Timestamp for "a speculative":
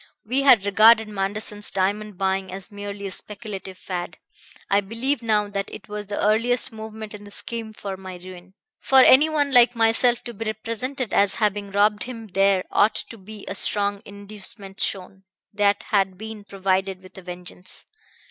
3.05-3.77